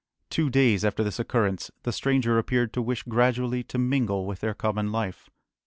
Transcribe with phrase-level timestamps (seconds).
[0.31, 4.55] Two days after this occurrence, the stranger appeared to wish gradually to mingle with their
[4.55, 5.29] common life.